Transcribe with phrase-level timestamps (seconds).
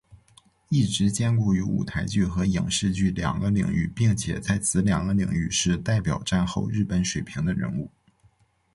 [0.69, 7.87] 一直兼顾于舞台剧和影视剧两个领域并且在此两个领域是代表战后日本水平的人物。